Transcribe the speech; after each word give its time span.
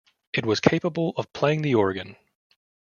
It 0.33 0.47
was 0.47 0.59
capable 0.59 1.13
of 1.15 1.31
playing 1.31 1.61
the 1.61 1.75
organ. 1.75 2.15